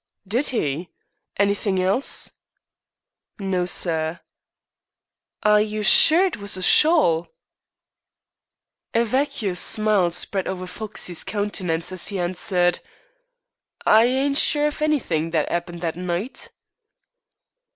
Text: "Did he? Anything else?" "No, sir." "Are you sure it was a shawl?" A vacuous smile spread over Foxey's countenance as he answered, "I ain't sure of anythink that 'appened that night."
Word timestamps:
"Did 0.27 0.47
he? 0.47 0.89
Anything 1.37 1.77
else?" 1.79 2.31
"No, 3.37 3.67
sir." 3.67 4.21
"Are 5.43 5.61
you 5.61 5.83
sure 5.83 6.25
it 6.25 6.37
was 6.37 6.57
a 6.57 6.63
shawl?" 6.63 7.27
A 8.95 9.05
vacuous 9.05 9.59
smile 9.59 10.09
spread 10.09 10.47
over 10.47 10.65
Foxey's 10.65 11.23
countenance 11.23 11.91
as 11.91 12.07
he 12.07 12.17
answered, 12.17 12.79
"I 13.85 14.05
ain't 14.05 14.39
sure 14.39 14.65
of 14.65 14.81
anythink 14.81 15.33
that 15.33 15.47
'appened 15.51 15.81
that 15.81 15.95
night." 15.95 16.49